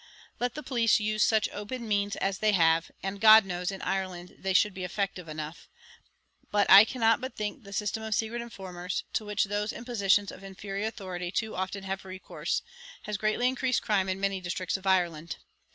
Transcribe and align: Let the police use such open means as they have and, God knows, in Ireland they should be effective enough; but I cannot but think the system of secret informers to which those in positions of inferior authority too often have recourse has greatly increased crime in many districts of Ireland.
Let 0.39 0.55
the 0.55 0.63
police 0.63 0.99
use 0.99 1.21
such 1.21 1.47
open 1.49 1.87
means 1.87 2.15
as 2.15 2.39
they 2.39 2.53
have 2.53 2.89
and, 3.03 3.21
God 3.21 3.45
knows, 3.45 3.69
in 3.69 3.83
Ireland 3.83 4.33
they 4.39 4.55
should 4.55 4.73
be 4.73 4.83
effective 4.83 5.27
enough; 5.29 5.69
but 6.49 6.67
I 6.71 6.85
cannot 6.85 7.21
but 7.21 7.35
think 7.35 7.61
the 7.63 7.71
system 7.71 8.01
of 8.01 8.15
secret 8.15 8.41
informers 8.41 9.03
to 9.13 9.25
which 9.25 9.43
those 9.43 9.71
in 9.71 9.85
positions 9.85 10.31
of 10.31 10.43
inferior 10.43 10.87
authority 10.87 11.29
too 11.29 11.55
often 11.55 11.83
have 11.83 12.03
recourse 12.03 12.63
has 13.03 13.15
greatly 13.15 13.47
increased 13.47 13.83
crime 13.83 14.09
in 14.09 14.19
many 14.19 14.41
districts 14.41 14.75
of 14.75 14.87
Ireland. 14.87 15.35